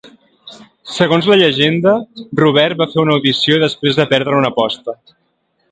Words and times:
Segons 0.93 1.27
la 1.31 1.37
llegenda, 1.41 1.93
Robert 2.41 2.81
va 2.81 2.89
fer 2.95 3.01
una 3.05 3.17
audició 3.19 3.61
després 3.67 4.01
de 4.03 4.11
perdre 4.15 4.39
una 4.41 4.55
aposta. 4.55 4.99